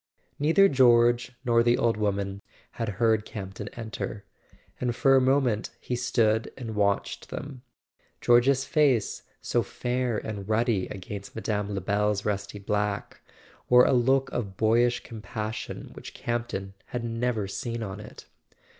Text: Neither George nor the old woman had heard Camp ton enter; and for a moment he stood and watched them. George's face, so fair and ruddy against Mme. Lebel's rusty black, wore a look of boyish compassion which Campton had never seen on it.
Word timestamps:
Neither 0.39 0.67
George 0.67 1.33
nor 1.45 1.61
the 1.61 1.77
old 1.77 1.95
woman 1.95 2.41
had 2.71 2.89
heard 2.97 3.23
Camp 3.23 3.53
ton 3.53 3.67
enter; 3.73 4.25
and 4.79 4.95
for 4.95 5.15
a 5.15 5.21
moment 5.21 5.69
he 5.79 5.95
stood 5.95 6.51
and 6.57 6.73
watched 6.73 7.29
them. 7.29 7.61
George's 8.19 8.65
face, 8.65 9.21
so 9.43 9.61
fair 9.61 10.17
and 10.17 10.49
ruddy 10.49 10.87
against 10.87 11.35
Mme. 11.35 11.69
Lebel's 11.75 12.25
rusty 12.25 12.57
black, 12.57 13.21
wore 13.69 13.85
a 13.85 13.93
look 13.93 14.31
of 14.31 14.57
boyish 14.57 15.01
compassion 15.03 15.91
which 15.93 16.15
Campton 16.15 16.73
had 16.87 17.03
never 17.03 17.47
seen 17.47 17.83
on 17.83 17.99
it. 17.99 18.25